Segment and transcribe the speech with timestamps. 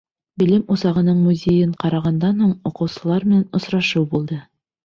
[0.43, 4.41] Белем усағының музейын ҡарағандан һуң, уҡыусылар менән осрашыу булды.